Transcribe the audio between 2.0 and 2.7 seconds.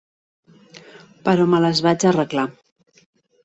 arreglar.